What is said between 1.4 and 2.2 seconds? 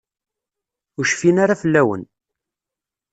ara fell-awen.